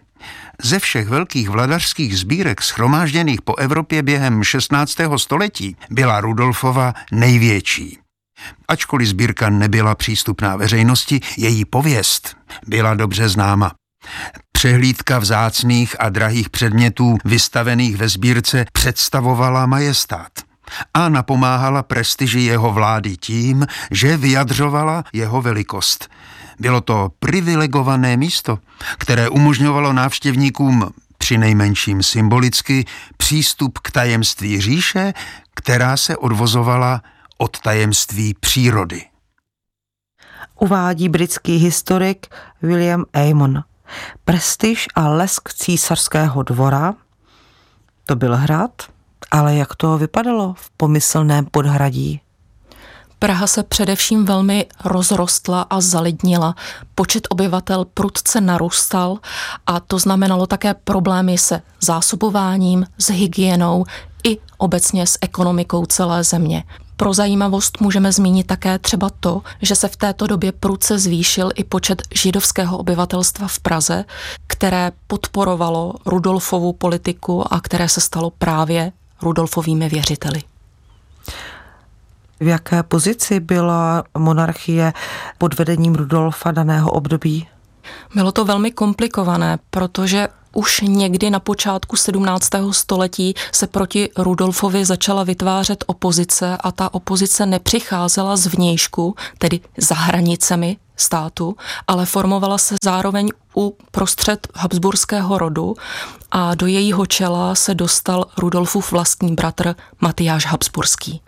Ze 0.64 0.80
všech 0.80 1.08
velkých 1.08 1.50
vladařských 1.50 2.20
sbírek 2.20 2.62
schromážděných 2.62 3.42
po 3.42 3.56
Evropě 3.56 4.04
během 4.04 4.44
16. 4.44 4.98
století 5.18 5.76
byla 5.90 6.22
Rudolfova 6.22 6.94
největší. 7.12 7.98
Ačkoliv 8.68 9.08
sbírka 9.08 9.50
nebyla 9.50 9.96
přístupná 9.96 10.56
veřejnosti, 10.56 11.20
její 11.38 11.66
pověst 11.66 12.38
byla 12.68 12.94
dobře 12.94 13.30
známa. 13.30 13.72
Přehlídka 14.52 15.20
vzácných 15.20 15.96
a 16.00 16.10
drahých 16.10 16.50
předmětů 16.50 17.18
vystavených 17.26 17.98
ve 17.98 18.10
sbírce 18.10 18.66
představovala 18.74 19.66
majestát 19.66 20.32
a 20.94 21.10
napomáhala 21.10 21.84
prestiži 21.84 22.40
jeho 22.40 22.72
vlády 22.72 23.18
tím, 23.18 23.68
že 23.92 24.18
vyjadřovala 24.18 25.04
jeho 25.14 25.42
velikost. 25.42 26.10
Bylo 26.60 26.82
to 26.82 27.12
privilegované 27.20 28.18
místo, 28.18 28.60
které 28.98 29.30
umožňovalo 29.30 29.94
návštěvníkům 29.94 30.92
při 31.18 31.38
nejmenším 31.38 32.04
symbolicky 32.04 32.86
přístup 33.18 33.80
k 33.80 33.92
tajemství 33.92 34.62
říše, 34.62 35.14
která 35.56 35.98
se 35.98 36.18
odvozovala 36.18 37.02
od 37.38 37.60
tajemství 37.60 38.34
přírody. 38.40 39.06
Uvádí 40.60 41.10
britský 41.10 41.58
historik 41.58 42.28
William 42.62 43.06
Amon. 43.14 43.64
Prestiž 44.26 44.88
a 44.96 45.08
lesk 45.08 45.54
císařského 45.54 46.44
dvora, 46.44 46.94
to 48.06 48.16
byl 48.16 48.36
hrad, 48.36 48.72
ale 49.32 49.56
jak 49.56 49.76
to 49.76 49.98
vypadalo 49.98 50.54
v 50.58 50.70
pomyslném 50.70 51.46
podhradí? 51.46 52.22
Praha 53.20 53.48
se 53.48 53.64
především 53.64 54.26
velmi 54.26 54.66
rozrostla 54.86 55.62
a 55.62 55.82
zalidnila. 55.82 56.56
Počet 56.96 57.28
obyvatel 57.30 57.86
prudce 57.86 58.42
narůstal 58.42 59.18
a 59.68 59.80
to 59.80 60.00
znamenalo 60.00 60.48
také 60.48 60.74
problémy 60.74 61.38
se 61.38 61.62
zásobováním, 61.82 62.86
s 62.98 63.10
hygienou 63.10 63.86
i 64.24 64.38
obecně 64.58 65.08
s 65.08 65.18
ekonomikou 65.22 65.86
celé 65.86 66.24
země. 66.24 66.64
Pro 66.98 67.14
zajímavost 67.14 67.82
můžeme 67.82 68.12
zmínit 68.12 68.48
také 68.48 68.80
třeba 68.80 69.10
to, 69.20 69.42
že 69.62 69.76
se 69.76 69.88
v 69.88 69.96
této 69.96 70.28
době 70.28 70.52
prudce 70.52 71.00
zvýšil 71.00 71.50
i 71.56 71.64
počet 71.64 72.02
židovského 72.16 72.78
obyvatelstva 72.78 73.48
v 73.48 73.60
Praze, 73.60 74.06
které 74.48 74.92
podporovalo 75.08 75.94
Rudolfovu 76.06 76.74
politiku 76.74 77.54
a 77.54 77.62
které 77.62 77.90
se 77.90 78.02
stalo 78.02 78.30
právě 78.30 78.92
Rudolfovými 79.22 79.90
věřiteli. 79.90 80.44
V 82.40 82.48
jaké 82.48 82.84
pozici 82.84 83.40
byla 83.40 84.04
monarchie 84.18 84.94
pod 85.38 85.54
vedením 85.54 85.96
Rudolfa 85.96 86.52
daného 86.52 86.92
období? 86.92 87.48
Bylo 88.16 88.32
to 88.32 88.46
velmi 88.46 88.72
komplikované, 88.72 89.60
protože 89.70 90.28
už 90.54 90.82
někdy 90.82 91.30
na 91.30 91.40
počátku 91.40 91.96
17. 91.96 92.50
století 92.72 93.34
se 93.52 93.68
proti 93.68 94.10
Rudolfovi 94.18 94.86
začala 94.86 95.24
vytvářet 95.24 95.84
opozice 95.88 96.58
a 96.60 96.72
ta 96.72 96.94
opozice 96.94 97.46
nepřicházela 97.46 98.38
z 98.38 98.48
vnějšku, 98.48 99.16
tedy 99.38 99.60
za 99.78 99.96
hranicemi 99.96 100.78
státu, 100.96 101.56
ale 101.88 102.06
formovala 102.06 102.58
se 102.58 102.76
zároveň 102.84 103.30
u 103.58 103.78
prostřed 103.92 104.48
habsburského 104.56 105.38
rodu 105.38 105.76
a 106.32 106.56
do 106.56 106.68
jejího 106.68 107.06
čela 107.06 107.56
se 107.56 107.76
dostal 107.76 108.26
Rudolfův 108.38 108.92
vlastní 108.92 109.36
bratr 109.36 109.76
Matyáš 110.02 110.46
Habsburský. 110.46 111.22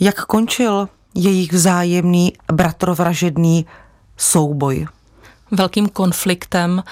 Jak 0.00 0.24
končil 0.24 0.88
jejich 1.14 1.52
vzájemný 1.52 2.32
bratrovražedný 2.52 3.66
souboj? 4.16 4.86
Velkým 5.52 5.88
konfliktem 5.88 6.82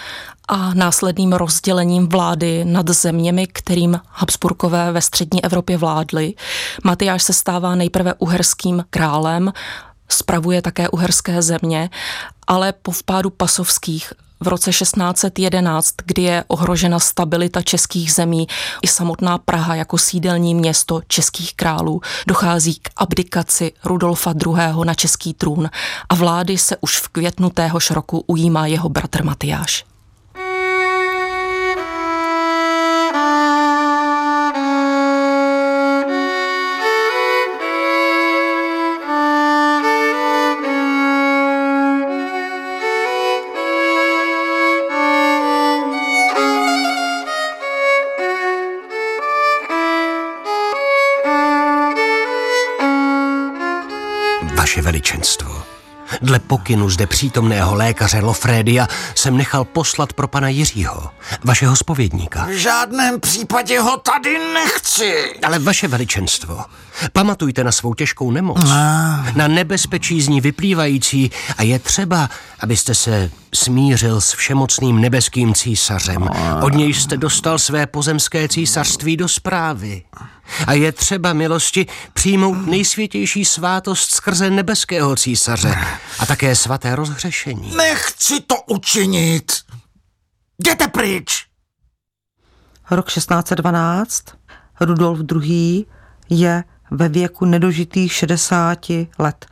a 0.49 0.75
následným 0.75 1.33
rozdělením 1.33 2.09
vlády 2.09 2.65
nad 2.65 2.89
zeměmi, 2.89 3.47
kterým 3.47 4.01
Habsburkové 4.09 4.93
ve 4.93 5.01
střední 5.03 5.45
Evropě 5.45 5.77
vládli. 5.77 6.35
Matyáš 6.85 7.23
se 7.23 7.33
stává 7.33 7.75
nejprve 7.75 8.15
uherským 8.15 8.85
králem, 8.91 9.53
spravuje 10.09 10.63
také 10.63 10.89
uherské 10.89 11.43
země, 11.43 11.91
ale 12.47 12.73
po 12.73 12.91
vpádu 12.91 13.31
pasovských 13.31 14.13
v 14.41 14.49
roce 14.49 14.71
1611, 14.71 15.95
kdy 16.07 16.23
je 16.23 16.45
ohrožena 16.49 16.99
stabilita 16.99 17.63
českých 17.63 18.13
zemí 18.13 18.47
i 18.83 18.89
samotná 18.89 19.39
Praha 19.39 19.75
jako 19.75 19.99
sídelní 19.99 20.55
město 20.55 21.01
českých 21.09 21.55
králů, 21.55 22.01
dochází 22.27 22.75
k 22.75 22.91
abdikaci 22.97 23.73
Rudolfa 23.85 24.35
II. 24.47 24.85
na 24.85 24.95
český 24.95 25.35
trůn 25.35 25.71
a 26.09 26.15
vlády 26.15 26.59
se 26.59 26.77
už 26.81 26.99
v 26.99 27.09
květnu 27.09 27.51
téhož 27.51 27.91
roku 27.91 28.25
ujímá 28.27 28.67
jeho 28.67 28.89
bratr 28.89 29.25
Matyáš. 29.25 29.90
Dle 56.31 56.39
pokynu 56.39 56.91
zde 56.91 57.07
přítomného 57.07 57.75
lékaře 57.75 58.21
Lofrédia 58.21 58.89
jsem 59.15 59.37
nechal 59.37 59.65
poslat 59.65 60.13
pro 60.13 60.29
pana 60.29 60.49
Jiřího, 60.49 61.11
vašeho 61.45 61.77
spovědníka. 61.77 62.47
V 62.47 62.51
žádném 62.51 63.21
případě 63.21 63.81
ho 63.81 63.97
tady 63.97 64.39
nechci. 64.55 65.15
Ale 65.43 65.59
vaše 65.59 65.89
veličenstvo, 65.89 66.65
pamatujte 67.13 67.65
na 67.65 67.73
svou 67.73 67.95
těžkou 67.95 68.31
nemoc, 68.31 68.65
na 69.35 69.49
nebezpečí 69.49 70.23
z 70.23 70.29
ní 70.29 70.41
vyplývající 70.41 71.31
a 71.57 71.63
je 71.63 71.79
třeba, 71.79 72.29
abyste 72.61 72.95
se 72.95 73.31
smířil 73.55 74.21
s 74.21 74.33
všemocným 74.33 75.01
nebeským 75.01 75.55
císařem. 75.55 76.29
Od 76.63 76.75
něj 76.75 76.95
jste 76.95 77.17
dostal 77.17 77.59
své 77.59 77.87
pozemské 77.87 78.49
císařství 78.49 79.17
do 79.17 79.29
zprávy. 79.29 80.03
A 80.67 80.73
je 80.73 80.93
třeba 80.93 81.33
milosti 81.33 81.87
přijmout 82.13 82.67
nejsvětější 82.67 83.45
svátost 83.45 84.11
skrze 84.11 84.51
nebeského 84.51 85.17
císaře 85.17 85.75
a 86.19 86.27
také 86.27 86.57
svaté 86.57 86.97
rozhřešení. 86.97 87.77
Nechci 87.77 88.41
to 88.41 88.55
učinit. 88.67 89.53
Jděte 90.59 90.89
pryč. 90.89 91.47
Rok 92.91 93.13
1612. 93.13 94.25
Rudolf 94.81 95.19
II. 95.43 95.87
je 96.31 96.65
ve 96.91 97.09
věku 97.09 97.45
nedožitých 97.45 98.13
60 98.13 98.79
let. 99.19 99.47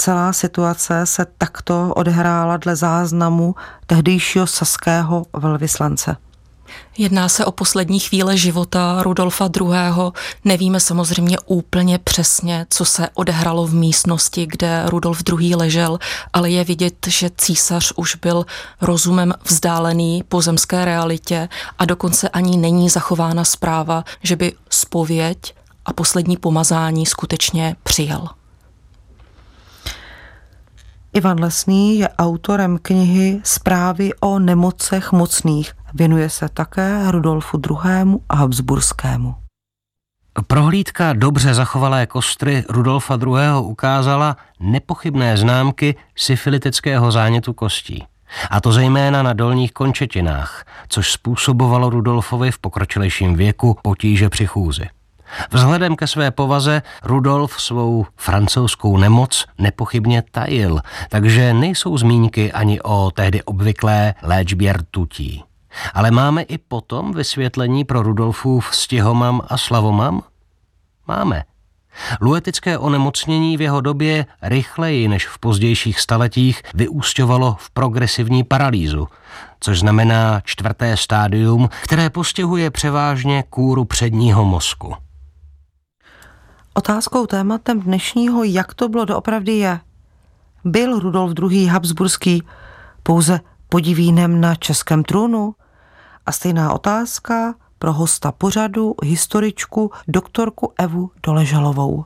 Celá 0.00 0.32
situace 0.32 1.06
se 1.06 1.26
takto 1.38 1.92
odehrála 1.96 2.56
dle 2.56 2.76
záznamu 2.76 3.54
tehdejšího 3.86 4.46
saského 4.46 5.26
velvyslance. 5.32 6.16
Jedná 6.98 7.28
se 7.28 7.44
o 7.44 7.52
poslední 7.52 8.00
chvíle 8.00 8.36
života 8.36 9.02
Rudolfa 9.02 9.50
II. 9.60 9.70
Nevíme 10.44 10.80
samozřejmě 10.80 11.38
úplně 11.46 11.98
přesně, 11.98 12.66
co 12.70 12.84
se 12.84 13.08
odehralo 13.14 13.66
v 13.66 13.74
místnosti, 13.74 14.46
kde 14.46 14.82
Rudolf 14.86 15.22
II. 15.40 15.54
ležel, 15.54 15.98
ale 16.32 16.50
je 16.50 16.64
vidět, 16.64 17.06
že 17.06 17.30
císař 17.36 17.92
už 17.96 18.14
byl 18.14 18.46
rozumem 18.80 19.34
vzdálený 19.44 20.22
pozemské 20.28 20.84
realitě 20.84 21.48
a 21.78 21.84
dokonce 21.84 22.28
ani 22.28 22.56
není 22.56 22.88
zachována 22.88 23.44
zpráva, 23.44 24.04
že 24.22 24.36
by 24.36 24.52
spověď 24.70 25.54
a 25.84 25.92
poslední 25.92 26.36
pomazání 26.36 27.06
skutečně 27.06 27.76
přijal. 27.82 28.37
Ivan 31.12 31.40
Lesný 31.40 31.98
je 31.98 32.08
autorem 32.08 32.78
knihy 32.82 33.40
Zprávy 33.44 34.10
o 34.20 34.38
nemocech 34.38 35.12
mocných. 35.12 35.72
Věnuje 35.94 36.30
se 36.30 36.48
také 36.48 37.10
Rudolfu 37.10 37.60
II. 37.70 38.18
a 38.28 38.36
Habsburskému. 38.36 39.34
Prohlídka 40.46 41.12
dobře 41.12 41.54
zachovalé 41.54 42.06
kostry 42.06 42.64
Rudolfa 42.68 43.18
II. 43.22 43.60
ukázala 43.62 44.36
nepochybné 44.60 45.36
známky 45.36 45.96
syfilitického 46.16 47.12
zánětu 47.12 47.52
kostí. 47.52 48.04
A 48.50 48.60
to 48.60 48.72
zejména 48.72 49.22
na 49.22 49.32
dolních 49.32 49.72
končetinách, 49.72 50.64
což 50.88 51.12
způsobovalo 51.12 51.90
Rudolfovi 51.90 52.50
v 52.50 52.58
pokročilejším 52.58 53.34
věku 53.34 53.78
potíže 53.82 54.28
při 54.28 54.46
chůzi. 54.46 54.88
Vzhledem 55.50 55.96
ke 55.96 56.06
své 56.06 56.30
povaze 56.30 56.82
Rudolf 57.04 57.60
svou 57.60 58.06
francouzskou 58.16 58.96
nemoc 58.96 59.44
nepochybně 59.58 60.22
tajil, 60.30 60.80
takže 61.08 61.54
nejsou 61.54 61.98
zmínky 61.98 62.52
ani 62.52 62.80
o 62.80 63.10
tehdy 63.10 63.42
obvyklé 63.42 64.14
léčbě 64.22 64.72
rtutí. 64.72 65.44
Ale 65.94 66.10
máme 66.10 66.42
i 66.42 66.58
potom 66.58 67.12
vysvětlení 67.12 67.84
pro 67.84 68.02
Rudolfův 68.02 68.76
stihomam 68.76 69.40
a 69.48 69.58
slavomam? 69.58 70.22
Máme. 71.06 71.44
Luetické 72.20 72.78
onemocnění 72.78 73.56
v 73.56 73.60
jeho 73.60 73.80
době 73.80 74.26
rychleji 74.42 75.08
než 75.08 75.26
v 75.26 75.38
pozdějších 75.38 76.00
staletích 76.00 76.62
vyústěvalo 76.74 77.56
v 77.60 77.70
progresivní 77.70 78.44
paralýzu, 78.44 79.08
což 79.60 79.78
znamená 79.78 80.40
čtvrté 80.44 80.96
stádium, 80.96 81.68
které 81.82 82.10
postihuje 82.10 82.70
převážně 82.70 83.44
kůru 83.50 83.84
předního 83.84 84.44
mozku. 84.44 84.94
Otázkou 86.78 87.26
tématem 87.26 87.80
dnešního, 87.80 88.44
jak 88.44 88.74
to 88.74 88.88
bylo 88.88 89.04
doopravdy 89.04 89.52
je, 89.52 89.80
byl 90.64 90.98
Rudolf 90.98 91.32
II. 91.50 91.66
Habsburský 91.66 92.42
pouze 93.02 93.40
podivínem 93.68 94.40
na 94.40 94.54
českém 94.54 95.04
trůnu? 95.04 95.54
A 96.26 96.32
stejná 96.32 96.72
otázka 96.72 97.54
pro 97.78 97.92
hosta 97.92 98.32
pořadu, 98.32 98.94
historičku, 99.04 99.90
doktorku 100.08 100.72
Evu 100.78 101.10
Doležalovou. 101.22 102.04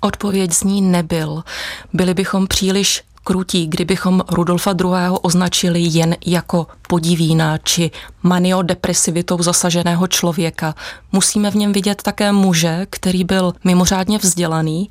Odpověď 0.00 0.52
z 0.52 0.62
ní 0.62 0.82
nebyl. 0.82 1.44
Byli 1.92 2.14
bychom 2.14 2.46
příliš 2.46 3.02
krutí, 3.24 3.66
kdybychom 3.66 4.22
Rudolfa 4.30 4.70
II. 4.70 5.18
označili 5.22 5.80
jen 5.82 6.16
jako 6.26 6.66
podivína 6.88 7.58
či 7.58 7.90
maniodepresivitou 8.22 9.42
zasaženého 9.42 10.06
člověka. 10.06 10.74
Musíme 11.12 11.50
v 11.50 11.54
něm 11.54 11.72
vidět 11.72 12.02
také 12.02 12.32
muže, 12.32 12.86
který 12.90 13.24
byl 13.24 13.52
mimořádně 13.64 14.18
vzdělaný 14.18 14.90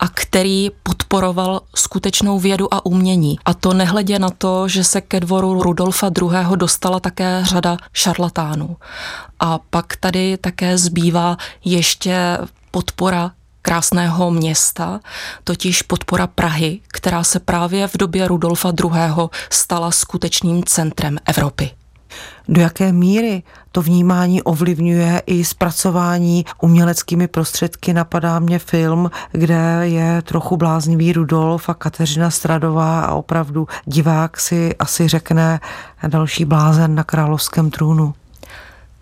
a 0.00 0.08
který 0.08 0.70
podporoval 0.82 1.60
skutečnou 1.74 2.38
vědu 2.38 2.74
a 2.74 2.86
umění. 2.86 3.38
A 3.44 3.54
to 3.54 3.72
nehledě 3.72 4.18
na 4.18 4.30
to, 4.30 4.68
že 4.68 4.84
se 4.84 5.00
ke 5.00 5.20
dvoru 5.20 5.62
Rudolfa 5.62 6.10
II. 6.22 6.56
dostala 6.56 7.00
také 7.00 7.40
řada 7.44 7.76
šarlatánů. 7.92 8.76
A 9.40 9.58
pak 9.70 9.96
tady 9.96 10.36
také 10.36 10.78
zbývá 10.78 11.36
ještě 11.64 12.38
podpora 12.70 13.32
krásného 13.62 14.30
města, 14.30 15.00
totiž 15.44 15.82
podpora 15.82 16.26
Prahy, 16.26 16.80
která 16.88 17.24
se 17.24 17.40
právě 17.40 17.88
v 17.88 17.96
době 17.96 18.28
Rudolfa 18.28 18.72
II. 18.84 19.28
stala 19.50 19.90
skutečným 19.90 20.64
centrem 20.64 21.18
Evropy. 21.26 21.70
Do 22.48 22.60
jaké 22.60 22.92
míry 22.92 23.42
to 23.72 23.82
vnímání 23.82 24.42
ovlivňuje 24.42 25.22
i 25.26 25.44
zpracování 25.44 26.44
uměleckými 26.62 27.28
prostředky? 27.28 27.92
Napadá 27.92 28.38
mě 28.38 28.58
film, 28.58 29.10
kde 29.32 29.80
je 29.82 30.22
trochu 30.22 30.56
bláznivý 30.56 31.12
Rudolf 31.12 31.68
a 31.68 31.74
Kateřina 31.74 32.30
Stradová 32.30 33.00
a 33.00 33.14
opravdu 33.14 33.66
divák 33.84 34.40
si 34.40 34.76
asi 34.78 35.08
řekne 35.08 35.60
další 36.08 36.44
blázen 36.44 36.94
na 36.94 37.04
královském 37.04 37.70
trůnu. 37.70 38.14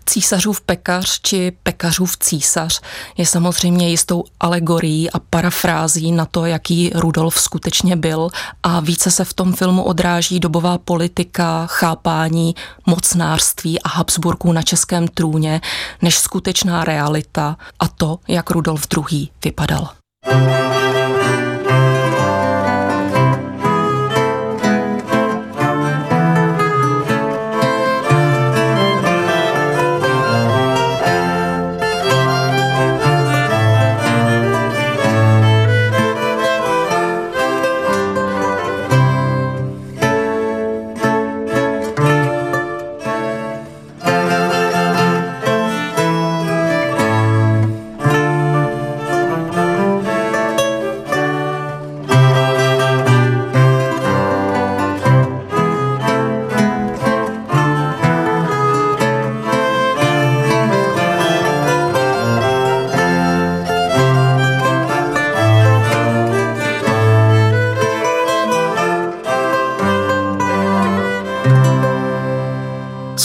Císařův 0.09 0.61
pekař 0.61 1.19
či 1.21 1.51
pekařův 1.63 2.17
císař 2.17 2.81
je 3.17 3.25
samozřejmě 3.25 3.89
jistou 3.89 4.23
alegorií 4.39 5.11
a 5.11 5.19
parafrází 5.29 6.11
na 6.11 6.25
to, 6.25 6.45
jaký 6.45 6.91
Rudolf 6.95 7.41
skutečně 7.41 7.95
byl 7.95 8.29
a 8.63 8.79
více 8.79 9.11
se 9.11 9.25
v 9.25 9.33
tom 9.33 9.53
filmu 9.53 9.83
odráží 9.83 10.39
dobová 10.39 10.77
politika, 10.77 11.67
chápání 11.67 12.55
mocnářství 12.85 13.81
a 13.81 13.89
Habsburků 13.89 14.51
na 14.51 14.61
českém 14.61 15.07
trůně, 15.07 15.61
než 16.01 16.17
skutečná 16.17 16.83
realita 16.83 17.57
a 17.79 17.87
to, 17.87 18.19
jak 18.27 18.49
Rudolf 18.49 18.87
II. 19.11 19.27
vypadal. 19.43 19.89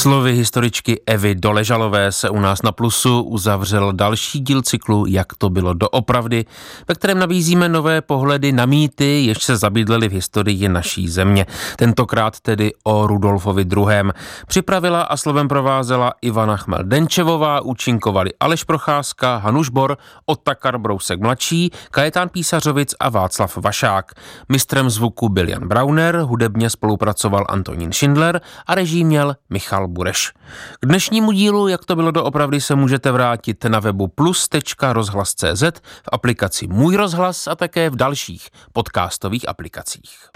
Slovy 0.04 0.32
historičky 0.36 1.00
Evy 1.06 1.34
Doležalové 1.34 2.12
se 2.12 2.30
u 2.30 2.40
nás 2.40 2.62
na 2.62 2.72
Plusu 2.72 3.22
uzavřel 3.22 3.92
další 3.92 4.40
díl 4.40 4.62
cyklu 4.62 5.06
Jak 5.06 5.34
to 5.38 5.50
bylo 5.50 5.74
doopravdy, 5.74 6.44
ve 6.88 6.94
kterém 6.94 7.18
nabízíme 7.18 7.68
nové 7.68 8.00
pohledy 8.00 8.52
na 8.52 8.66
mýty, 8.66 9.24
jež 9.26 9.42
se 9.42 9.56
zabydlely 9.56 10.08
v 10.08 10.12
historii 10.12 10.68
naší 10.68 11.08
země. 11.08 11.46
Tentokrát 11.76 12.40
tedy 12.40 12.72
o 12.84 13.06
Rudolfovi 13.06 13.62
II. 13.62 14.12
Připravila 14.46 15.02
a 15.02 15.16
slovem 15.16 15.48
provázela 15.48 16.12
Ivana 16.22 16.56
Chmel-Denčevová, 16.56 17.60
účinkovali 17.64 18.30
Aleš 18.40 18.64
Procházka, 18.64 19.36
Hanuš 19.36 19.68
Bor, 19.68 19.96
Ottakar 20.26 20.78
Brousek 20.78 21.20
mladší, 21.20 21.70
Kajetán 21.90 22.28
Písařovic 22.28 22.94
a 23.00 23.08
Václav 23.08 23.56
Vašák. 23.56 24.12
Mistrem 24.48 24.90
zvuku 24.90 25.28
byl 25.28 25.48
Jan 25.48 25.68
Brauner, 25.68 26.16
hudebně 26.16 26.70
spolupracoval 26.70 27.44
Antonín 27.48 27.92
Schindler 27.92 28.40
a 28.66 28.74
režim 28.74 29.06
měl 29.06 29.36
Michal 29.50 29.93
Bureš. 29.94 30.32
K 30.80 30.86
dnešnímu 30.86 31.32
dílu, 31.32 31.68
jak 31.68 31.84
to 31.84 31.96
bylo 31.96 32.10
doopravdy, 32.10 32.60
se 32.60 32.74
můžete 32.74 33.12
vrátit 33.12 33.64
na 33.64 33.80
webu 33.80 34.08
plus.rozhlas.cz, 34.08 35.62
v 35.82 36.08
aplikaci 36.12 36.66
Můj 36.66 36.96
rozhlas 36.96 37.48
a 37.48 37.54
také 37.54 37.90
v 37.90 37.96
dalších 37.96 38.48
podcastových 38.72 39.48
aplikacích. 39.48 40.30